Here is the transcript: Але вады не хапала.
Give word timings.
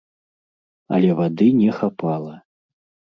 Але 0.95 1.09
вады 1.19 1.47
не 1.59 1.69
хапала. 1.81 2.33